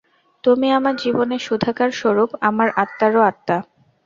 [0.43, 3.57] তুমি আমার জীবনের সুধাকর-স্বরূপ, আমার আত্মারও আত্মা।